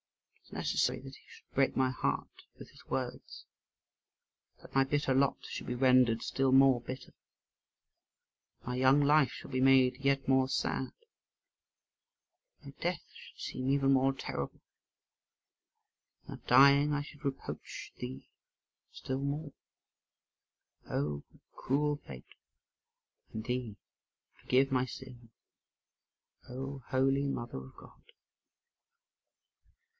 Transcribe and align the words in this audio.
It 0.41 0.53
was 0.53 0.53
necessary 0.53 0.99
that 1.01 1.15
he 1.15 1.25
should 1.29 1.49
break 1.53 1.77
my 1.77 1.91
heart 1.91 2.45
with 2.57 2.71
his 2.71 2.83
words; 2.87 3.45
that 4.59 4.73
my 4.73 4.83
bitter 4.83 5.13
lot 5.13 5.37
should 5.45 5.67
be 5.67 5.75
rendered 5.75 6.23
still 6.23 6.51
more 6.51 6.81
bitter; 6.81 7.13
that 8.61 8.65
my 8.67 8.75
young 8.75 9.01
life 9.01 9.29
should 9.29 9.51
be 9.51 9.61
made 9.61 9.97
yet 9.97 10.27
more 10.27 10.49
sad; 10.49 10.87
that 12.57 12.65
my 12.65 12.71
death 12.81 13.05
should 13.13 13.39
seem 13.39 13.69
even 13.69 13.93
more 13.93 14.11
terrible; 14.11 14.59
and 16.27 16.39
that, 16.39 16.47
dying, 16.47 16.93
I 16.93 17.03
should 17.03 17.23
reproach 17.23 17.93
thee 17.97 18.27
still 18.91 19.19
more, 19.21 19.53
O 20.89 21.23
cruel 21.55 21.97
fate! 21.97 22.25
and 23.31 23.45
thee 23.45 23.77
forgive 24.41 24.71
my 24.71 24.83
sin 24.85 25.29
O 26.49 26.79
holy 26.87 27.27
mother 27.27 27.59
of 27.59 27.75
God!" 27.77 28.01